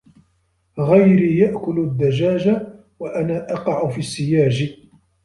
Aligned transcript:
غيري 0.79 1.37
يأكل 1.37 1.79
الدجاج 1.79 2.67
وأنا 2.99 3.53
أقع 3.53 3.89
في 3.89 3.97
السياج 3.97 4.77